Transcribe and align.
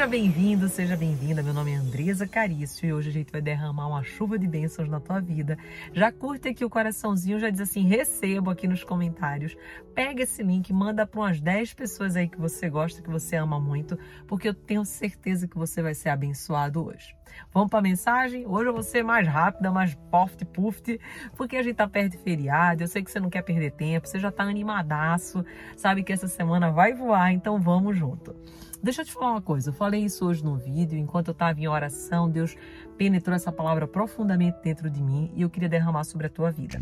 Seja 0.00 0.08
bem-vindo, 0.08 0.66
seja 0.66 0.96
bem-vinda. 0.96 1.42
Meu 1.42 1.52
nome 1.52 1.72
é 1.72 1.74
Andresa 1.74 2.26
Carício 2.26 2.88
e 2.88 2.92
hoje 2.94 3.10
a 3.10 3.12
gente 3.12 3.30
vai 3.30 3.42
derramar 3.42 3.86
uma 3.86 4.02
chuva 4.02 4.38
de 4.38 4.46
bênçãos 4.46 4.88
na 4.88 4.98
tua 4.98 5.20
vida. 5.20 5.58
Já 5.92 6.10
curte 6.10 6.48
aqui 6.48 6.64
o 6.64 6.70
coraçãozinho, 6.70 7.38
já 7.38 7.50
diz 7.50 7.60
assim: 7.60 7.86
recebo 7.86 8.48
aqui 8.48 8.66
nos 8.66 8.82
comentários. 8.82 9.54
Pega 9.94 10.22
esse 10.22 10.42
link, 10.42 10.72
manda 10.72 11.06
para 11.06 11.20
umas 11.20 11.38
10 11.38 11.74
pessoas 11.74 12.16
aí 12.16 12.28
que 12.28 12.40
você 12.40 12.70
gosta, 12.70 13.02
que 13.02 13.10
você 13.10 13.36
ama 13.36 13.60
muito, 13.60 13.98
porque 14.26 14.48
eu 14.48 14.54
tenho 14.54 14.86
certeza 14.86 15.46
que 15.46 15.58
você 15.58 15.82
vai 15.82 15.92
ser 15.92 16.08
abençoado 16.08 16.82
hoje. 16.82 17.14
Vamos 17.52 17.68
para 17.68 17.80
a 17.80 17.82
mensagem? 17.82 18.46
Hoje 18.46 18.70
eu 18.70 18.72
vou 18.72 18.82
ser 18.82 19.04
mais 19.04 19.28
rápida, 19.28 19.70
mais 19.70 19.94
poft 20.10 20.42
puft, 20.46 20.98
porque 21.36 21.58
a 21.58 21.62
gente 21.62 21.76
tá 21.76 21.86
perto 21.86 22.12
de 22.12 22.22
feriado. 22.24 22.82
Eu 22.82 22.88
sei 22.88 23.04
que 23.04 23.10
você 23.10 23.20
não 23.20 23.28
quer 23.28 23.42
perder 23.42 23.72
tempo, 23.72 24.08
você 24.08 24.18
já 24.18 24.32
tá 24.32 24.44
animadaço, 24.44 25.44
sabe 25.76 26.02
que 26.02 26.10
essa 26.10 26.26
semana 26.26 26.70
vai 26.70 26.94
voar, 26.94 27.34
então 27.34 27.60
vamos 27.60 27.98
junto. 27.98 28.34
Deixa 28.82 29.02
eu 29.02 29.04
te 29.04 29.12
falar 29.12 29.32
uma 29.32 29.42
coisa, 29.42 29.68
eu 29.68 29.74
falei 29.74 30.02
isso 30.02 30.26
hoje 30.26 30.42
no 30.42 30.56
vídeo, 30.56 30.98
enquanto 30.98 31.28
eu 31.28 31.32
estava 31.32 31.60
em 31.60 31.68
oração, 31.68 32.30
Deus 32.30 32.56
penetrou 32.96 33.36
essa 33.36 33.52
palavra 33.52 33.86
profundamente 33.86 34.58
dentro 34.62 34.88
de 34.88 35.02
mim 35.02 35.30
e 35.36 35.42
eu 35.42 35.50
queria 35.50 35.68
derramar 35.68 36.04
sobre 36.04 36.28
a 36.28 36.30
tua 36.30 36.50
vida. 36.50 36.80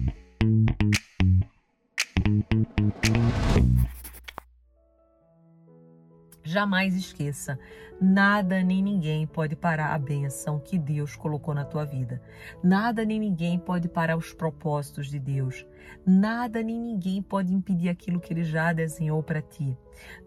Jamais 6.45 6.95
esqueça, 6.95 7.59
nada 8.01 8.63
nem 8.63 8.81
ninguém 8.81 9.27
pode 9.27 9.57
parar 9.57 9.93
a 9.93 9.99
benção 9.99 10.61
que 10.61 10.79
Deus 10.79 11.17
colocou 11.17 11.53
na 11.53 11.65
tua 11.65 11.85
vida. 11.85 12.23
Nada 12.63 13.05
nem 13.05 13.19
ninguém 13.19 13.59
pode 13.59 13.89
parar 13.89 14.17
os 14.17 14.33
propósitos 14.33 15.09
de 15.09 15.19
Deus. 15.19 15.67
Nada 16.07 16.63
nem 16.63 16.81
ninguém 16.81 17.21
pode 17.21 17.53
impedir 17.53 17.89
aquilo 17.89 18.21
que 18.21 18.33
ele 18.33 18.45
já 18.45 18.73
desenhou 18.73 19.21
para 19.21 19.43
ti. 19.43 19.77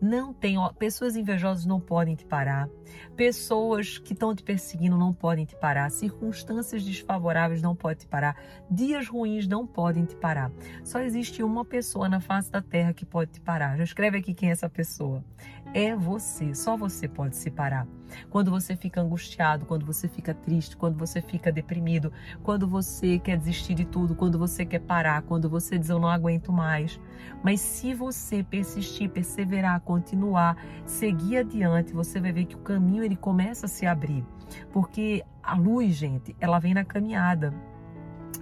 Não 0.01 0.33
tem, 0.33 0.57
ó, 0.57 0.69
pessoas 0.73 1.15
invejosas 1.15 1.65
não 1.65 1.79
podem 1.79 2.15
te 2.15 2.25
parar. 2.25 2.69
Pessoas 3.15 3.97
que 3.97 4.13
estão 4.13 4.35
te 4.35 4.43
perseguindo 4.43 4.97
não 4.97 5.13
podem 5.13 5.45
te 5.45 5.55
parar. 5.55 5.89
Circunstâncias 5.89 6.83
desfavoráveis 6.83 7.61
não 7.61 7.75
podem 7.75 7.99
te 7.99 8.07
parar. 8.07 8.35
Dias 8.69 9.07
ruins 9.07 9.47
não 9.47 9.65
podem 9.67 10.05
te 10.05 10.15
parar. 10.15 10.51
Só 10.83 10.99
existe 10.99 11.43
uma 11.43 11.63
pessoa 11.65 12.09
na 12.09 12.19
face 12.19 12.51
da 12.51 12.61
terra 12.61 12.93
que 12.93 13.05
pode 13.05 13.31
te 13.31 13.41
parar. 13.41 13.77
Já 13.77 13.83
escreve 13.83 14.17
aqui 14.17 14.33
quem 14.33 14.49
é 14.49 14.51
essa 14.51 14.69
pessoa. 14.69 15.23
É 15.73 15.95
você, 15.95 16.53
só 16.53 16.75
você 16.75 17.07
pode 17.07 17.35
se 17.35 17.49
parar. 17.49 17.87
Quando 18.29 18.51
você 18.51 18.75
fica 18.75 19.01
angustiado, 19.01 19.65
quando 19.65 19.85
você 19.85 20.07
fica 20.07 20.33
triste, 20.33 20.77
quando 20.77 20.97
você 20.97 21.21
fica 21.21 21.51
deprimido, 21.51 22.11
quando 22.43 22.67
você 22.67 23.19
quer 23.19 23.37
desistir 23.37 23.73
de 23.73 23.85
tudo, 23.85 24.15
quando 24.15 24.37
você 24.37 24.65
quer 24.65 24.79
parar, 24.79 25.21
quando 25.23 25.49
você 25.49 25.77
diz 25.77 25.89
eu 25.89 25.99
não 25.99 26.09
aguento 26.09 26.51
mais. 26.51 26.99
Mas 27.43 27.59
se 27.59 27.93
você 27.93 28.43
persistir, 28.43 29.09
perseverar, 29.09 29.79
continuar, 29.81 30.57
seguir 30.85 31.37
adiante, 31.37 31.93
você 31.93 32.19
vai 32.19 32.31
ver 32.31 32.45
que 32.45 32.55
o 32.55 32.59
caminho 32.59 33.03
ele 33.03 33.15
começa 33.15 33.65
a 33.65 33.69
se 33.69 33.85
abrir. 33.85 34.25
Porque 34.71 35.23
a 35.41 35.55
luz, 35.55 35.95
gente, 35.95 36.35
ela 36.39 36.59
vem 36.59 36.73
na 36.73 36.85
caminhada. 36.85 37.53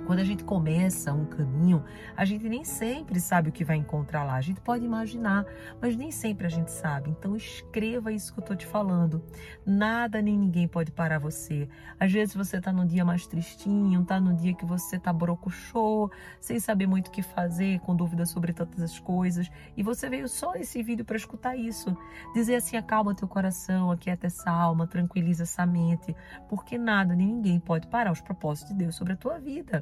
Quando 0.06 0.20
a 0.20 0.23
gente 0.23 0.44
começa 0.44 1.14
um 1.14 1.26
caminho, 1.26 1.84
a 2.18 2.26
gente 2.26 2.50
nem 2.50 2.64
sempre 2.64 3.20
sabe 3.20 3.50
o 3.50 3.52
que 3.52 3.64
vai 3.64 3.78
encontrar 3.78 4.23
lá. 4.23 4.36
A 4.36 4.42
gente 4.42 4.59
pode 4.59 4.84
imaginar, 4.84 5.45
mas 5.80 5.95
nem 5.95 6.12
sempre 6.12 6.48
a 6.48 6.50
gente 6.50 6.72
sabe. 6.72 7.12
Então 7.12 7.36
escreva 7.36 8.12
isso 8.12 8.34
que 8.34 8.40
eu 8.40 8.42
estou 8.42 8.56
te 8.56 8.66
falando. 8.66 9.23
Nada 9.66 10.22
nem 10.22 10.38
ninguém 10.38 10.67
pode 10.67 10.92
parar 10.92 11.20
você. 11.20 11.70
Às 12.00 12.12
vezes 12.12 12.34
você 12.34 12.58
está 12.58 12.73
num 12.73 12.86
dia 12.86 13.06
mais 13.06 13.28
tristinho, 13.28 14.02
está 14.02 14.20
num 14.20 14.36
dia 14.36 14.54
que 14.54 14.66
você 14.66 14.95
está 14.95 15.14
borocochô, 15.14 16.10
sem 16.39 16.60
saber 16.60 16.88
muito 16.88 17.08
o 17.08 17.11
que 17.11 17.21
fazer, 17.21 17.80
com 17.82 17.95
dúvidas 17.95 18.30
sobre 18.30 18.54
tantas 18.54 18.82
as 18.82 19.00
coisas, 19.00 19.50
e 19.77 19.83
você 19.83 20.10
veio 20.10 20.27
só 20.27 20.54
nesse 20.54 20.82
vídeo 20.82 21.06
para 21.06 21.17
escutar 21.17 21.56
isso. 21.56 21.95
Dizer 22.33 22.56
assim, 22.56 22.77
acalma 22.77 23.16
teu 23.16 23.27
coração, 23.27 23.92
aquieta 23.92 24.27
essa 24.27 24.50
alma, 24.50 24.88
tranquiliza 24.88 25.44
essa 25.44 25.66
mente, 25.66 26.16
porque 26.48 26.77
nada 26.77 27.16
nem 27.16 27.27
ninguém 27.27 27.60
pode 27.60 27.88
parar 27.88 28.11
os 28.11 28.21
propósitos 28.21 28.71
de 28.71 28.77
Deus 28.80 28.95
sobre 28.95 29.14
a 29.14 29.17
tua 29.17 29.39
vida. 29.39 29.79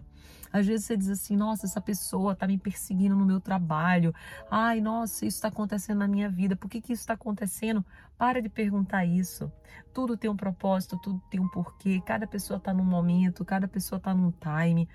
Às 0.51 0.65
vezes 0.65 0.85
você 0.85 0.97
diz 0.97 1.09
assim: 1.09 1.35
nossa, 1.35 1.65
essa 1.65 1.81
pessoa 1.81 2.33
está 2.33 2.47
me 2.47 2.57
perseguindo 2.57 3.15
no 3.15 3.25
meu 3.25 3.39
trabalho. 3.39 4.13
Ai, 4.49 4.81
nossa, 4.81 5.25
isso 5.25 5.37
está 5.37 5.49
acontecendo 5.49 5.99
na 5.99 6.07
minha 6.07 6.29
vida. 6.29 6.55
Por 6.55 6.69
que, 6.69 6.81
que 6.81 6.93
isso 6.93 7.01
está 7.01 7.13
acontecendo? 7.13 7.83
Para 8.17 8.41
de 8.41 8.49
perguntar 8.49 9.05
isso. 9.05 9.51
Tudo 9.93 10.17
tem 10.17 10.29
um 10.29 10.37
propósito, 10.37 10.97
tudo 10.97 11.21
tem 11.29 11.39
um 11.39 11.47
porquê. 11.47 12.01
Cada 12.05 12.25
pessoa 12.25 12.57
está 12.57 12.73
num 12.73 12.85
momento, 12.85 13.45
cada 13.45 13.67
pessoa 13.67 13.97
está 13.97 14.13
num 14.13 14.31
time. 14.31 14.87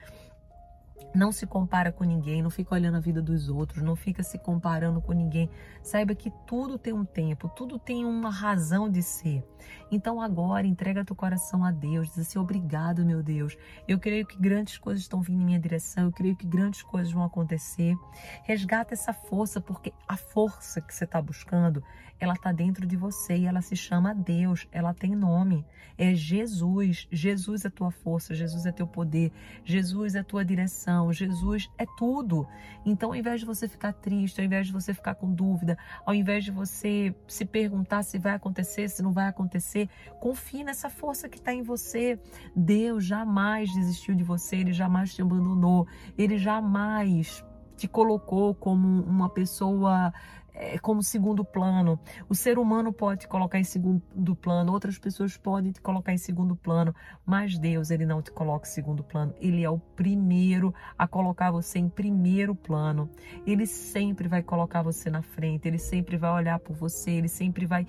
Não 1.15 1.31
se 1.33 1.47
compara 1.47 1.93
com 1.93 2.05
ninguém, 2.05 2.43
não 2.43 2.51
fica 2.51 2.75
olhando 2.75 2.97
a 2.97 3.01
vida 3.01 3.21
dos 3.21 3.49
outros, 3.49 3.83
não 3.83 3.95
fica 3.97 4.23
se 4.23 4.39
comparando 4.39 5.01
com 5.01 5.13
ninguém. 5.13 5.49
Saiba 5.83 6.15
que 6.15 6.31
tudo 6.47 6.79
tem 6.79 6.93
um 6.93 7.05
tempo, 7.05 7.49
tudo 7.49 7.79
tem 7.79 8.05
uma 8.05 8.31
razão 8.31 8.91
de 8.91 9.03
ser. 9.03 9.45
Então 9.91 10.21
agora 10.21 10.67
entrega 10.67 11.05
teu 11.05 11.15
coração 11.15 11.65
a 11.65 11.71
Deus, 11.71 12.09
diz 12.09 12.21
assim: 12.21 12.39
obrigado, 12.39 13.05
meu 13.05 13.23
Deus. 13.23 13.57
Eu 13.87 13.99
creio 13.99 14.27
que 14.27 14.39
grandes 14.39 14.79
coisas 14.79 15.03
estão 15.03 15.21
vindo 15.21 15.43
em 15.43 15.45
minha 15.45 15.61
direção, 15.61 16.05
eu 16.05 16.12
creio 16.12 16.37
que 16.37 16.47
grandes 16.47 16.83
coisas 16.83 17.12
vão 17.12 17.25
acontecer. 17.25 17.97
Resgata 18.45 18.95
essa 18.95 19.12
força, 19.12 19.61
porque 19.61 19.93
a 20.09 20.17
força 20.17 20.81
que 20.81 20.95
você 20.95 21.05
está 21.05 21.21
buscando, 21.21 21.83
ela 22.19 22.35
está 22.35 22.53
dentro 22.53 22.87
de 22.87 22.97
você 22.97 23.37
e 23.37 23.47
ela 23.47 23.61
se 23.61 23.75
chama 23.75 24.15
Deus, 24.15 24.67
ela 24.71 24.95
tem 24.95 25.15
nome. 25.15 25.65
É 25.99 26.15
Jesus. 26.15 27.07
Jesus 27.11 27.65
é 27.65 27.71
tua 27.71 27.91
força, 27.91 28.35
Jesus 28.35 28.65
é 28.65 28.73
teu 28.73 28.87
poder, 28.87 29.33
Jesus 29.65 30.15
é 30.15 30.23
tua 30.23 30.45
direção. 30.45 30.92
Jesus 31.13 31.71
é 31.79 31.87
tudo. 31.97 32.47
Então, 32.85 33.11
ao 33.11 33.17
invés 33.17 33.41
de 33.41 33.47
você 33.47 33.69
ficar 33.69 33.93
triste, 33.93 34.41
ao 34.41 34.45
invés 34.45 34.67
de 34.67 34.73
você 34.73 34.93
ficar 34.93 35.15
com 35.15 35.33
dúvida, 35.33 35.77
ao 36.05 36.15
invés 36.15 36.45
de 36.45 36.51
você 36.51 37.15
se 37.27 37.45
perguntar 37.45 38.03
se 38.03 38.19
vai 38.19 38.35
acontecer, 38.35 38.89
se 38.89 39.03
não 39.03 39.13
vai 39.13 39.29
acontecer, 39.29 39.89
confie 40.21 40.65
nessa 40.65 40.91
força 40.91 41.29
que 41.29 41.39
está 41.39 41.53
em 41.53 41.63
você. 41.63 42.19
Deus 42.55 43.05
jamais 43.05 43.73
desistiu 43.73 44.15
de 44.15 44.25
você, 44.25 44.57
ele 44.57 44.73
jamais 44.73 45.15
te 45.15 45.23
abandonou, 45.23 45.87
ele 46.17 46.39
jamais 46.39 47.45
te 47.77 47.89
colocou 47.89 48.55
como 48.55 49.03
uma 49.03 49.29
pessoa 49.29 50.13
é, 50.55 50.79
como 50.79 51.03
segundo 51.03 51.45
plano. 51.45 51.99
O 52.29 52.35
ser 52.35 52.59
humano 52.59 52.93
pode 52.93 53.21
te 53.21 53.29
colocar 53.29 53.59
em 53.59 53.65
segundo 53.65 54.37
plano, 54.37 54.73
outras 54.73 54.99
pessoas 54.99 55.37
podem 55.37 55.73
te 55.73 55.81
colocar 55.81 56.13
em 56.13 56.19
segundo 56.19 56.55
plano, 56.55 56.95
mas 57.25 57.59
Deus, 57.59 57.91
ele 57.91 58.07
não 58.07 58.23
te 58.23 58.31
coloca 58.31 58.67
em 58.67 58.71
segundo 58.71 59.03
plano. 59.03 59.35
Ele 59.41 59.62
é 59.62 59.71
o 59.71 59.79
primeiro 59.79 60.75
a 60.99 61.07
colocar 61.07 61.51
você 61.51 61.79
em 61.79 61.89
primeiro 61.89 62.55
plano. 62.55 63.11
Ele 63.47 63.67
sempre 63.67 64.29
vai 64.29 64.43
colocar 64.43 64.83
você 64.83 65.11
na 65.11 65.23
frente, 65.23 65.67
ele 65.67 65.79
sempre 65.79 66.17
vai 66.17 66.31
olhar 66.31 66.59
por 66.59 66.75
você, 66.75 67.11
ele 67.12 67.29
sempre 67.29 67.67
vai 67.67 67.87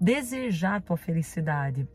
desejar 0.00 0.76
a 0.76 0.80
tua 0.80 0.96
felicidade. 0.96 1.86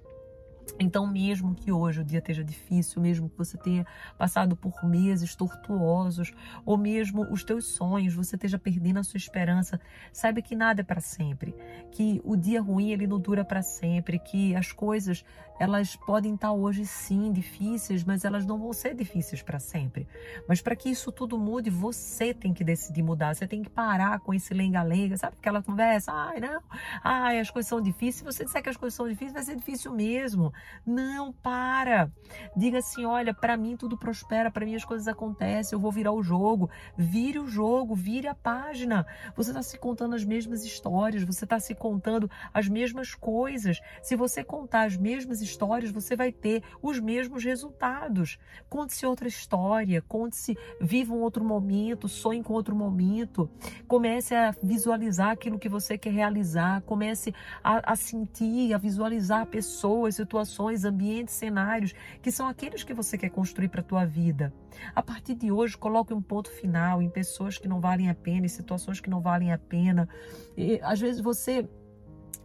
Então, 0.79 1.07
mesmo 1.07 1.55
que 1.55 1.71
hoje 1.71 2.01
o 2.01 2.03
dia 2.03 2.19
esteja 2.19 2.43
difícil, 2.43 3.01
mesmo 3.01 3.29
que 3.29 3.37
você 3.37 3.57
tenha 3.57 3.85
passado 4.17 4.55
por 4.55 4.83
meses 4.85 5.35
tortuosos, 5.35 6.31
ou 6.65 6.77
mesmo 6.77 7.21
os 7.31 7.43
teus 7.43 7.65
sonhos, 7.65 8.13
você 8.13 8.35
esteja 8.35 8.59
perdendo 8.59 8.99
a 8.99 9.03
sua 9.03 9.17
esperança, 9.17 9.79
saiba 10.11 10.41
que 10.41 10.55
nada 10.55 10.81
é 10.81 10.83
para 10.83 11.01
sempre, 11.01 11.55
que 11.91 12.21
o 12.23 12.35
dia 12.35 12.61
ruim 12.61 12.91
ele 12.91 13.07
não 13.07 13.19
dura 13.19 13.43
para 13.43 13.61
sempre, 13.61 14.19
que 14.19 14.55
as 14.55 14.71
coisas 14.71 15.23
elas 15.59 15.95
podem 15.95 16.35
estar 16.35 16.51
hoje 16.51 16.85
sim 16.85 17.31
difíceis, 17.31 18.03
mas 18.03 18.23
elas 18.23 18.45
não 18.45 18.59
vão 18.59 18.71
ser 18.73 18.93
difíceis 18.93 19.41
para 19.41 19.59
sempre. 19.59 20.07
Mas 20.47 20.61
para 20.61 20.75
que 20.75 20.89
isso 20.89 21.11
tudo 21.11 21.37
mude, 21.37 21.69
você 21.69 22.33
tem 22.33 22.53
que 22.53 22.63
decidir 22.63 23.01
mudar, 23.01 23.35
você 23.35 23.47
tem 23.47 23.63
que 23.63 23.69
parar 23.69 24.19
com 24.19 24.33
esse 24.33 24.53
lenga-lenga, 24.53 25.17
sabe 25.17 25.35
aquela 25.39 25.63
conversa, 25.63 26.11
ai 26.11 26.39
não, 26.39 26.61
ai 27.03 27.39
as 27.39 27.49
coisas 27.49 27.67
são 27.67 27.81
difíceis, 27.81 28.17
se 28.17 28.23
você 28.23 28.45
disser 28.45 28.61
que 28.61 28.69
as 28.69 28.77
coisas 28.77 28.95
são 28.95 29.07
difíceis, 29.07 29.33
vai 29.33 29.43
ser 29.43 29.55
difícil 29.55 29.91
mesmo. 29.93 30.53
Não, 30.85 31.31
para. 31.31 32.11
Diga 32.55 32.79
assim: 32.79 33.05
olha, 33.05 33.33
para 33.33 33.57
mim 33.57 33.75
tudo 33.75 33.97
prospera, 33.97 34.51
para 34.51 34.65
mim 34.65 34.75
as 34.75 34.85
coisas 34.85 35.07
acontecem, 35.07 35.75
eu 35.75 35.79
vou 35.79 35.91
virar 35.91 36.11
o 36.11 36.23
jogo. 36.23 36.69
Vire 36.97 37.39
o 37.39 37.47
jogo, 37.47 37.95
vire 37.95 38.27
a 38.27 38.35
página. 38.35 39.05
Você 39.35 39.51
está 39.51 39.61
se 39.61 39.77
contando 39.77 40.15
as 40.15 40.23
mesmas 40.23 40.63
histórias, 40.63 41.23
você 41.23 41.43
está 41.43 41.59
se 41.59 41.75
contando 41.75 42.29
as 42.53 42.67
mesmas 42.67 43.13
coisas. 43.13 43.79
Se 44.01 44.15
você 44.15 44.43
contar 44.43 44.83
as 44.83 44.97
mesmas 44.97 45.41
histórias, 45.41 45.91
você 45.91 46.15
vai 46.15 46.31
ter 46.31 46.63
os 46.81 46.99
mesmos 46.99 47.43
resultados. 47.43 48.37
Conte-se 48.69 49.05
outra 49.05 49.27
história, 49.27 50.01
conte-se, 50.07 50.57
viva 50.79 51.13
um 51.13 51.21
outro 51.21 51.43
momento, 51.43 52.07
sonhe 52.07 52.43
com 52.43 52.53
outro 52.53 52.75
momento. 52.75 53.49
Comece 53.87 54.35
a 54.35 54.51
visualizar 54.61 55.31
aquilo 55.31 55.59
que 55.59 55.69
você 55.69 55.97
quer 55.97 56.11
realizar, 56.11 56.81
comece 56.81 57.33
a, 57.63 57.93
a 57.93 57.95
sentir, 57.95 58.73
a 58.73 58.77
visualizar 58.77 59.45
pessoas, 59.47 60.15
situações, 60.15 60.46
ambientes, 60.85 61.33
cenários, 61.35 61.93
que 62.21 62.31
são 62.31 62.47
aqueles 62.47 62.83
que 62.83 62.93
você 62.93 63.17
quer 63.17 63.29
construir 63.29 63.69
para 63.69 63.81
a 63.81 63.83
tua 63.83 64.05
vida. 64.05 64.53
A 64.95 65.01
partir 65.01 65.35
de 65.35 65.51
hoje, 65.51 65.77
coloque 65.77 66.13
um 66.13 66.21
ponto 66.21 66.49
final 66.49 67.01
em 67.01 67.09
pessoas 67.09 67.57
que 67.57 67.67
não 67.67 67.79
valem 67.79 68.09
a 68.09 68.15
pena, 68.15 68.45
em 68.45 68.49
situações 68.49 68.99
que 68.99 69.09
não 69.09 69.21
valem 69.21 69.51
a 69.51 69.57
pena. 69.57 70.07
E, 70.55 70.79
às 70.81 70.99
vezes 70.99 71.21
você 71.21 71.67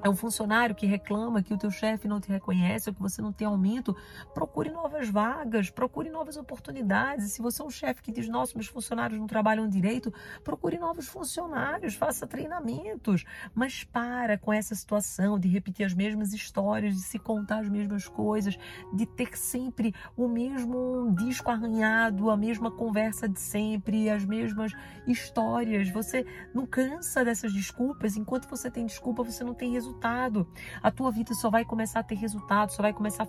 é 0.02 0.08
um 0.08 0.16
funcionário 0.16 0.74
que 0.74 0.84
reclama 0.84 1.42
que 1.42 1.54
o 1.54 1.58
teu 1.58 1.70
chefe 1.70 2.08
não 2.08 2.20
te 2.20 2.28
reconhece 2.28 2.90
ou 2.90 2.94
que 2.94 3.00
você 3.00 3.22
não 3.22 3.32
tem 3.32 3.46
aumento, 3.46 3.96
procure 4.34 4.70
novas 4.70 5.08
vagas, 5.08 5.70
procure 5.70 6.10
novas 6.10 6.36
oportunidades. 6.36 7.26
E 7.26 7.30
se 7.30 7.40
você 7.40 7.62
é 7.62 7.64
um 7.64 7.70
chefe 7.70 8.02
que 8.02 8.10
diz, 8.10 8.28
nossa, 8.28 8.52
meus 8.56 8.66
funcionários 8.66 9.18
não 9.18 9.28
trabalham 9.28 9.68
direito, 9.68 10.12
procure 10.42 10.76
novos 10.76 11.06
funcionários, 11.06 11.94
faça 11.94 12.26
treinamentos. 12.26 13.24
Mas 13.54 13.84
para 13.84 14.36
com 14.36 14.52
essa 14.52 14.74
situação 14.74 15.38
de 15.38 15.48
repetir 15.48 15.86
as 15.86 15.94
mesmas 15.94 16.32
histórias, 16.32 16.94
de 16.94 17.02
se 17.02 17.18
contar 17.18 17.60
as 17.60 17.68
mesmas 17.68 18.08
coisas, 18.08 18.58
de 18.92 19.06
ter 19.06 19.36
sempre 19.36 19.94
o 20.16 20.26
mesmo 20.26 21.14
disco 21.16 21.48
arranhado, 21.48 22.28
a 22.28 22.36
mesma 22.36 22.72
conversa 22.72 23.28
de 23.28 23.38
sempre, 23.38 24.10
as 24.10 24.24
mesmas 24.24 24.72
histórias. 25.06 25.88
Você 25.90 26.26
não 26.52 26.66
cansa 26.66 27.24
dessas 27.24 27.52
desculpas. 27.52 28.16
Enquanto 28.16 28.48
você 28.48 28.68
tem 28.68 28.84
desculpa, 28.84 29.22
você 29.22 29.44
não 29.44 29.54
tem 29.54 29.70
resultado 29.70 29.91
resultado. 29.92 30.46
A 30.82 30.90
tua 30.90 31.10
vida 31.10 31.34
só 31.34 31.50
vai 31.50 31.64
começar 31.64 32.00
a 32.00 32.02
ter 32.02 32.14
resultado, 32.14 32.70
só 32.70 32.82
vai 32.82 32.92
começar 32.92 33.24
a 33.24 33.26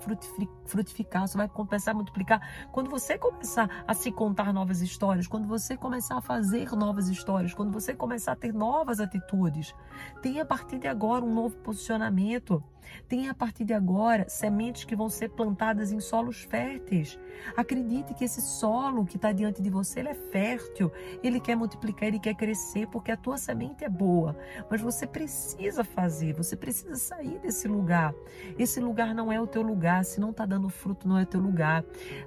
frutificar, 0.65 1.27
só 1.27 1.38
vai 1.38 1.50
começar 1.50 1.92
a 1.92 1.94
multiplicar 1.94 2.68
quando 2.71 2.89
você 2.89 3.18
começar 3.18 3.69
a 3.88 3.94
se 3.94 4.12
contar 4.12 4.54
novas 4.54 4.81
histórias, 4.81 5.27
quando 5.27 5.48
você 5.48 5.75
começar 5.75 6.18
a 6.18 6.21
fazer 6.21 6.71
novas 6.71 7.10
histórias, 7.10 7.54
quando 7.54 7.71
você 7.71 7.94
começar 7.94 8.31
a 8.31 8.36
ter 8.36 8.54
novas 8.54 9.00
atitudes. 9.00 9.75
Tenha 10.21 10.44
a 10.44 10.45
partir 10.45 10.80
de 10.80 10.88
agora 10.88 11.24
um 11.24 11.33
novo 11.33 11.56
posicionamento. 11.57 12.63
Tenha 13.07 13.31
a 13.31 13.33
partir 13.33 13.63
de 13.63 13.74
agora 13.74 14.25
sementes 14.30 14.83
que 14.83 14.95
vão 14.95 15.09
ser 15.09 15.30
plantadas 15.30 15.91
em 15.91 16.00
solos 16.00 16.44
férteis. 16.44 17.18
Acredite 17.57 18.13
que 18.13 18.24
esse 18.24 18.41
solo 18.41 19.06
que 19.06 19.15
está 19.15 19.31
diante 19.31 19.62
de 19.62 19.69
você 19.69 20.00
ele 20.00 20.09
é 20.09 20.13
fértil, 20.13 20.91
ele 21.24 21.39
quer 21.39 21.56
multiplicar, 21.56 22.07
ele 22.07 22.19
quer 22.19 22.35
crescer, 22.35 22.88
porque 22.88 23.12
a 23.12 23.18
tua 23.18 23.38
semente 23.38 23.83
é 23.83 23.89
boa. 23.89 24.35
Mas 24.69 24.81
você 24.81 25.07
precisa 25.07 25.83
fazer, 25.83 26.33
você 26.33 26.56
precisa 26.56 26.95
sair 26.95 27.39
desse 27.39 27.68
lugar. 27.68 28.13
Esse 28.57 28.80
lugar 28.80 29.15
não 29.15 29.31
é 29.31 29.39
o 29.39 29.47
teu 29.47 29.62
lugar. 29.62 30.03
Se 30.03 30.19
não 30.19 30.31
está 30.31 30.45
dando 30.45 30.69
fruto, 30.69 31.07
não 31.07 31.18
é 31.18 31.24
o 31.24 31.27
teu 31.27 31.39
lugar. 31.39 31.83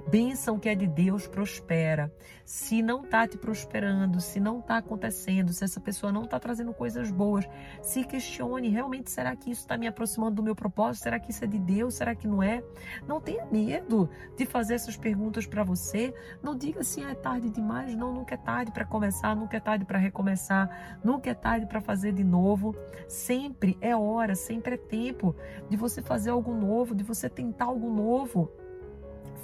Bênção 0.08 0.58
que 0.58 0.68
é 0.68 0.74
de 0.74 0.86
Deus 0.86 1.26
prospera. 1.26 2.12
Se 2.44 2.80
não 2.80 3.04
está 3.04 3.26
te 3.26 3.36
prosperando, 3.36 4.20
se 4.20 4.38
não 4.38 4.60
está 4.60 4.78
acontecendo, 4.78 5.52
se 5.52 5.64
essa 5.64 5.80
pessoa 5.80 6.12
não 6.12 6.24
está 6.24 6.38
trazendo 6.38 6.72
coisas 6.72 7.10
boas, 7.10 7.44
se 7.82 8.04
questione: 8.04 8.68
realmente 8.68 9.10
será 9.10 9.34
que 9.34 9.50
isso 9.50 9.62
está 9.62 9.76
me 9.76 9.86
aproximando 9.86 10.36
do 10.36 10.42
meu 10.46 10.56
propósito? 10.56 11.02
Será 11.02 11.18
que 11.18 11.30
isso 11.30 11.44
é 11.44 11.46
de 11.46 11.58
Deus? 11.58 11.94
Será 11.94 12.14
que 12.14 12.26
não 12.26 12.42
é? 12.42 12.62
Não 13.06 13.20
tenha 13.20 13.44
medo 13.46 14.08
de 14.36 14.46
fazer 14.46 14.74
essas 14.74 14.96
perguntas 14.96 15.46
para 15.46 15.62
você. 15.62 16.14
Não 16.42 16.56
diga 16.56 16.80
assim: 16.80 17.04
ah, 17.04 17.10
é 17.10 17.14
tarde 17.14 17.50
demais. 17.50 17.94
Não, 17.94 18.12
nunca 18.12 18.34
é 18.34 18.38
tarde 18.38 18.72
para 18.72 18.84
começar, 18.84 19.36
nunca 19.36 19.56
é 19.56 19.60
tarde 19.60 19.84
para 19.84 19.98
recomeçar, 19.98 20.98
nunca 21.04 21.30
é 21.30 21.34
tarde 21.34 21.66
para 21.66 21.80
fazer 21.80 22.12
de 22.12 22.24
novo. 22.24 22.74
Sempre 23.08 23.76
é 23.80 23.94
hora, 23.94 24.34
sempre 24.34 24.74
é 24.74 24.78
tempo 24.78 25.34
de 25.68 25.76
você 25.76 26.00
fazer 26.00 26.30
algo 26.30 26.54
novo, 26.54 26.94
de 26.94 27.04
você 27.04 27.28
tentar 27.28 27.66
algo 27.66 27.90
novo. 27.90 28.50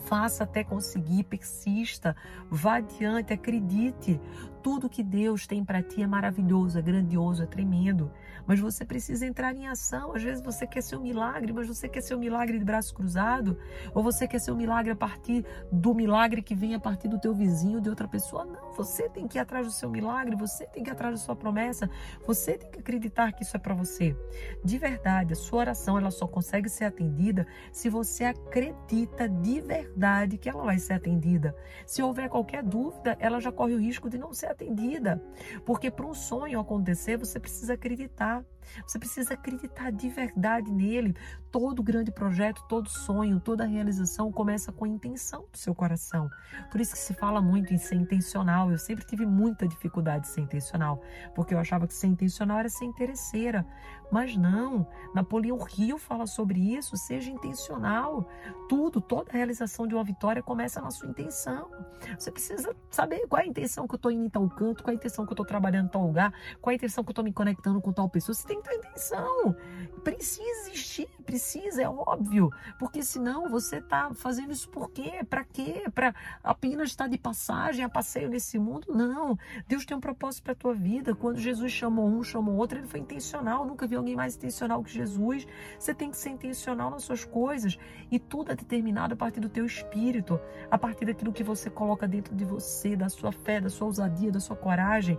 Faça 0.04 0.44
até 0.44 0.64
conseguir, 0.64 1.24
persista, 1.24 2.16
vá 2.50 2.76
adiante, 2.76 3.32
acredite. 3.32 4.20
Tudo 4.62 4.88
que 4.88 5.02
Deus 5.02 5.46
tem 5.46 5.64
para 5.64 5.82
ti 5.82 6.02
é 6.02 6.06
maravilhoso, 6.06 6.78
é 6.78 6.82
grandioso, 6.82 7.42
é 7.42 7.46
tremendo. 7.46 8.12
Mas 8.46 8.60
você 8.60 8.84
precisa 8.84 9.26
entrar 9.26 9.54
em 9.54 9.66
ação. 9.66 10.14
Às 10.14 10.22
vezes 10.22 10.42
você 10.42 10.66
quer 10.66 10.82
ser 10.82 10.96
um 10.96 11.02
milagre, 11.02 11.52
mas 11.52 11.66
você 11.66 11.88
quer 11.88 12.00
ser 12.00 12.14
um 12.14 12.18
milagre 12.18 12.58
de 12.58 12.64
braço 12.64 12.94
cruzado, 12.94 13.58
ou 13.92 14.02
você 14.02 14.28
quer 14.28 14.38
ser 14.38 14.52
um 14.52 14.56
milagre 14.56 14.92
a 14.92 14.96
partir 14.96 15.44
do 15.70 15.94
milagre 15.94 16.42
que 16.42 16.54
vem 16.54 16.74
a 16.74 16.80
partir 16.80 17.08
do 17.08 17.18
teu 17.18 17.34
vizinho, 17.34 17.80
de 17.80 17.88
outra 17.88 18.06
pessoa. 18.06 18.44
Não, 18.44 18.72
você 18.72 19.08
tem 19.08 19.26
que 19.26 19.36
ir 19.36 19.40
atrás 19.40 19.66
do 19.66 19.72
seu 19.72 19.90
milagre, 19.90 20.36
você 20.36 20.64
tem 20.66 20.84
que 20.84 20.90
ir 20.90 20.92
atrás 20.92 21.14
da 21.14 21.24
sua 21.24 21.34
promessa, 21.34 21.90
você 22.24 22.56
tem 22.56 22.70
que 22.70 22.78
acreditar 22.78 23.32
que 23.32 23.42
isso 23.42 23.56
é 23.56 23.60
para 23.60 23.74
você. 23.74 24.16
De 24.64 24.78
verdade, 24.78 25.32
a 25.32 25.36
sua 25.36 25.60
oração 25.60 25.98
ela 25.98 26.10
só 26.10 26.26
consegue 26.26 26.68
ser 26.68 26.84
atendida 26.84 27.46
se 27.72 27.88
você 27.88 28.24
acredita 28.24 29.28
de 29.28 29.60
verdade 29.60 30.38
que 30.38 30.48
ela 30.48 30.62
vai 30.62 30.78
ser 30.78 30.94
atendida. 30.94 31.54
Se 31.84 32.02
houver 32.02 32.28
qualquer 32.28 32.62
dúvida, 32.62 33.16
ela 33.18 33.40
já 33.40 33.50
corre 33.50 33.74
o 33.74 33.78
risco 33.78 34.08
de 34.08 34.18
não 34.18 34.32
ser 34.32 34.51
atendida. 34.52 35.22
Porque 35.64 35.90
para 35.90 36.06
um 36.06 36.14
sonho 36.14 36.60
acontecer, 36.60 37.16
você 37.16 37.38
precisa 37.40 37.74
acreditar. 37.74 38.44
Você 38.86 38.98
precisa 38.98 39.34
acreditar 39.34 39.90
de 39.90 40.08
verdade 40.08 40.72
nele. 40.72 41.14
Todo 41.50 41.82
grande 41.82 42.10
projeto, 42.10 42.64
todo 42.68 42.88
sonho, 42.88 43.40
toda 43.40 43.66
realização 43.66 44.32
começa 44.32 44.72
com 44.72 44.84
a 44.84 44.88
intenção 44.88 45.44
do 45.52 45.58
seu 45.58 45.74
coração. 45.74 46.30
Por 46.70 46.80
isso 46.80 46.92
que 46.92 46.98
se 46.98 47.12
fala 47.14 47.40
muito 47.42 47.74
em 47.74 47.78
ser 47.78 47.96
intencional. 47.96 48.70
Eu 48.70 48.78
sempre 48.78 49.04
tive 49.04 49.26
muita 49.26 49.66
dificuldade 49.68 50.24
de 50.24 50.30
ser 50.30 50.40
intencional, 50.40 51.02
porque 51.34 51.54
eu 51.54 51.58
achava 51.58 51.86
que 51.86 51.94
ser 51.94 52.06
intencional 52.06 52.58
era 52.58 52.68
ser 52.68 52.84
interesseira. 52.84 53.66
Mas 54.10 54.36
não, 54.36 54.86
Napoleão 55.14 55.58
Rio 55.58 55.98
fala 55.98 56.26
sobre 56.26 56.74
isso, 56.74 56.96
seja 56.96 57.30
intencional. 57.30 58.26
Tudo, 58.68 59.00
toda 59.00 59.32
realização 59.32 59.86
de 59.86 59.94
uma 59.94 60.04
vitória 60.04 60.42
começa 60.42 60.80
na 60.80 60.90
sua 60.90 61.08
intenção. 61.08 61.70
Você 62.18 62.30
precisa 62.30 62.74
saber 62.90 63.26
qual 63.26 63.40
é 63.40 63.44
a 63.44 63.48
intenção 63.48 63.86
que 63.86 63.94
eu 63.94 63.96
estou 63.96 64.10
indo 64.10 64.24
em 64.24 64.30
tal 64.42 64.50
canto, 64.50 64.84
é 64.86 64.90
a 64.90 64.94
intenção 64.94 65.24
que 65.24 65.30
eu 65.30 65.34
estou 65.34 65.46
trabalhando 65.46 65.86
em 65.86 65.90
tal 65.90 66.06
lugar, 66.06 66.32
é 66.64 66.70
a 66.70 66.74
intenção 66.74 67.04
que 67.04 67.10
eu 67.10 67.12
estou 67.12 67.24
me 67.24 67.32
conectando 67.32 67.80
com 67.80 67.92
tal 67.92 68.08
pessoa. 68.08 68.34
Você 68.34 68.46
tem 68.46 68.60
que 68.60 68.68
ter 68.68 68.76
intenção. 68.76 69.54
Precisa 70.02 70.70
existir, 70.70 71.08
precisa, 71.24 71.82
é 71.82 71.88
óbvio. 71.88 72.50
Porque 72.78 73.02
senão 73.02 73.48
você 73.48 73.76
está 73.76 74.12
fazendo 74.14 74.52
isso 74.52 74.68
por 74.68 74.90
quê? 74.90 75.24
Para 75.28 75.44
quê? 75.44 75.84
Para 75.94 76.14
apenas 76.42 76.88
estar 76.88 77.08
de 77.08 77.18
passagem, 77.18 77.84
a 77.84 77.88
passeio 77.88 78.28
nesse 78.28 78.58
mundo? 78.58 78.88
Não. 78.92 79.38
Deus 79.66 79.84
tem 79.84 79.96
um 79.96 80.00
propósito 80.00 80.42
para 80.42 80.52
a 80.52 80.56
tua 80.56 80.74
vida. 80.74 81.14
Quando 81.14 81.38
Jesus 81.38 81.72
chamou 81.72 82.08
um, 82.08 82.22
chamou 82.24 82.56
outro, 82.56 82.78
ele 82.78 82.86
foi 82.86 83.00
intencional. 83.00 83.64
Nunca 83.64 83.86
viu 83.86 83.98
alguém 83.98 84.16
mais 84.16 84.36
intencional 84.36 84.82
que 84.82 84.90
Jesus. 84.90 85.46
Você 85.78 85.94
tem 85.94 86.10
que 86.10 86.16
ser 86.16 86.30
intencional 86.30 86.90
nas 86.90 87.04
suas 87.04 87.24
coisas. 87.24 87.78
E 88.10 88.18
tudo 88.18 88.50
é 88.50 88.56
determinado 88.56 89.14
a 89.14 89.16
partir 89.16 89.40
do 89.40 89.48
teu 89.48 89.64
espírito, 89.64 90.40
a 90.70 90.78
partir 90.78 91.04
daquilo 91.04 91.32
que 91.32 91.44
você 91.44 91.70
coloca 91.70 92.08
dentro 92.08 92.34
de 92.34 92.44
você, 92.44 92.96
da 92.96 93.08
sua 93.08 93.32
fé, 93.32 93.60
da 93.60 93.70
sua 93.70 93.86
ousadia, 93.86 94.31
da 94.32 94.40
sua 94.40 94.56
coragem. 94.56 95.18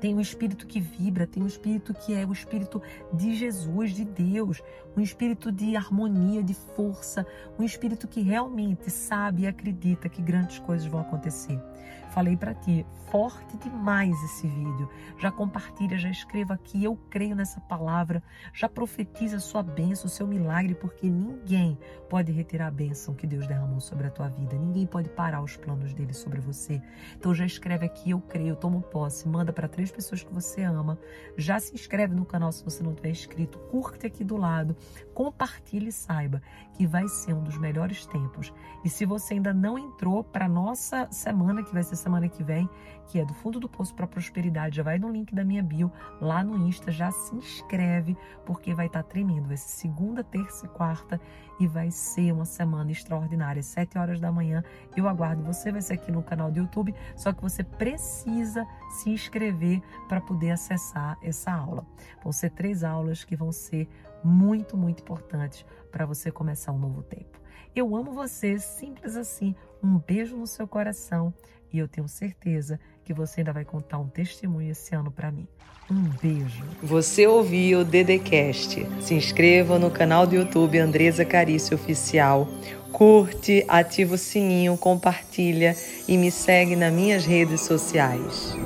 Tem 0.00 0.14
um 0.14 0.20
espírito 0.20 0.66
que 0.66 0.80
vibra, 0.80 1.26
tem 1.26 1.42
um 1.42 1.46
espírito 1.46 1.94
que 1.94 2.14
é 2.14 2.24
o 2.24 2.32
espírito 2.32 2.82
de 3.12 3.34
Jesus, 3.34 3.92
de 3.92 4.04
Deus, 4.04 4.62
um 4.96 5.00
espírito 5.00 5.50
de 5.50 5.76
harmonia, 5.76 6.42
de 6.42 6.54
força, 6.54 7.26
um 7.58 7.62
espírito 7.62 8.06
que 8.06 8.20
realmente 8.20 8.90
sabe 8.90 9.42
e 9.42 9.46
acredita 9.46 10.08
que 10.08 10.22
grandes 10.22 10.58
coisas 10.58 10.86
vão 10.86 11.00
acontecer. 11.00 11.60
Falei 12.10 12.36
para 12.36 12.54
ti, 12.54 12.86
forte 13.10 13.58
demais 13.58 14.16
esse 14.24 14.46
vídeo. 14.46 14.88
Já 15.18 15.30
compartilha, 15.30 15.98
já 15.98 16.08
escreva 16.08 16.54
aqui, 16.54 16.82
eu 16.82 16.96
creio 17.10 17.36
nessa 17.36 17.60
palavra. 17.60 18.22
Já 18.54 18.68
profetiza 18.68 19.36
a 19.36 19.40
sua 19.40 19.62
bênção, 19.62 20.06
o 20.06 20.08
seu 20.08 20.26
milagre, 20.26 20.74
porque 20.74 21.10
ninguém 21.10 21.78
pode 22.08 22.32
retirar 22.32 22.68
a 22.68 22.70
bênção 22.70 23.14
que 23.14 23.26
Deus 23.26 23.46
derramou 23.46 23.80
sobre 23.80 24.06
a 24.06 24.10
tua 24.10 24.28
vida. 24.28 24.56
Ninguém 24.56 24.86
pode 24.86 25.10
parar 25.10 25.42
os 25.42 25.56
planos 25.56 25.92
dele 25.92 26.14
sobre 26.14 26.40
você. 26.40 26.80
Então 27.18 27.34
já 27.34 27.44
escreve 27.44 27.84
aqui, 27.84 28.10
eu 28.10 28.20
creio, 28.20 28.56
tomo 28.56 28.80
posse, 28.80 29.28
manda 29.28 29.52
para 29.52 29.68
três 29.68 29.85
pessoas 29.90 30.22
que 30.22 30.32
você 30.32 30.62
ama. 30.62 30.98
Já 31.36 31.58
se 31.58 31.74
inscreve 31.74 32.14
no 32.14 32.24
canal 32.24 32.52
se 32.52 32.64
você 32.64 32.82
não 32.82 32.94
tiver 32.94 33.10
inscrito, 33.10 33.58
curte 33.70 34.06
aqui 34.06 34.24
do 34.24 34.36
lado, 34.36 34.76
compartilhe 35.14 35.88
e 35.88 35.92
saiba 35.92 36.42
que 36.74 36.86
vai 36.86 37.06
ser 37.08 37.32
um 37.32 37.42
dos 37.42 37.58
melhores 37.58 38.06
tempos. 38.06 38.52
E 38.84 38.90
se 38.90 39.04
você 39.04 39.34
ainda 39.34 39.52
não 39.52 39.78
entrou 39.78 40.22
para 40.22 40.48
nossa 40.48 41.08
semana, 41.10 41.62
que 41.62 41.72
vai 41.72 41.82
ser 41.82 41.96
semana 41.96 42.28
que 42.28 42.42
vem, 42.42 42.68
que 43.08 43.18
é 43.18 43.24
do 43.24 43.34
fundo 43.34 43.60
do 43.60 43.68
poço 43.68 43.94
para 43.94 44.06
prosperidade, 44.06 44.76
já 44.76 44.82
vai 44.82 44.98
no 44.98 45.10
link 45.10 45.34
da 45.34 45.44
minha 45.44 45.62
bio 45.62 45.90
lá 46.20 46.42
no 46.42 46.66
Insta, 46.66 46.90
já 46.90 47.10
se 47.10 47.34
inscreve, 47.34 48.16
porque 48.44 48.74
vai 48.74 48.86
estar 48.86 49.02
tá 49.02 49.08
tremendo. 49.08 49.48
Vai 49.48 49.56
ser 49.56 49.68
segunda, 49.68 50.24
terça 50.24 50.66
e 50.66 50.68
quarta 50.68 51.20
e 51.58 51.66
vai 51.66 51.90
ser 51.90 52.32
uma 52.32 52.44
semana 52.44 52.90
extraordinária. 52.90 53.62
Sete 53.62 53.98
horas 53.98 54.20
da 54.20 54.30
manhã 54.30 54.62
eu 54.96 55.08
aguardo 55.08 55.42
você, 55.42 55.72
vai 55.72 55.82
ser 55.82 55.94
aqui 55.94 56.10
no 56.10 56.22
canal 56.22 56.50
do 56.50 56.58
YouTube, 56.58 56.94
só 57.14 57.32
que 57.32 57.42
você 57.42 57.62
precisa 57.62 58.66
se 58.90 59.10
inscrever 59.10 59.80
para 60.08 60.20
poder 60.20 60.50
acessar 60.50 61.18
essa 61.22 61.52
aula. 61.52 61.86
Vão 62.22 62.32
ser 62.32 62.50
três 62.50 62.82
aulas 62.82 63.24
que 63.24 63.36
vão 63.36 63.52
ser 63.52 63.88
muito, 64.22 64.76
muito 64.76 65.02
importantes 65.02 65.64
para 65.90 66.06
você 66.06 66.30
começar 66.30 66.72
um 66.72 66.78
novo 66.78 67.02
tempo. 67.02 67.40
Eu 67.74 67.94
amo 67.94 68.12
você, 68.12 68.58
simples 68.58 69.16
assim. 69.16 69.54
Um 69.82 69.98
beijo 69.98 70.36
no 70.36 70.46
seu 70.46 70.66
coração 70.66 71.32
e 71.76 71.78
eu 71.78 71.86
tenho 71.86 72.08
certeza 72.08 72.80
que 73.04 73.12
você 73.12 73.40
ainda 73.40 73.52
vai 73.52 73.64
contar 73.64 73.98
um 73.98 74.08
testemunho 74.08 74.70
esse 74.70 74.94
ano 74.94 75.10
para 75.10 75.30
mim. 75.30 75.46
Um 75.90 76.02
beijo. 76.20 76.64
Você 76.82 77.26
ouviu 77.26 77.80
o 77.80 77.84
Dedecast. 77.84 78.84
Se 79.00 79.14
inscreva 79.14 79.78
no 79.78 79.90
canal 79.90 80.26
do 80.26 80.34
YouTube 80.34 80.78
Andresa 80.78 81.24
Carício 81.24 81.76
Oficial. 81.76 82.48
Curte, 82.90 83.64
ativa 83.68 84.14
o 84.14 84.18
sininho, 84.18 84.76
compartilha 84.78 85.76
e 86.08 86.16
me 86.16 86.30
segue 86.30 86.74
nas 86.74 86.92
minhas 86.92 87.24
redes 87.26 87.60
sociais. 87.60 88.56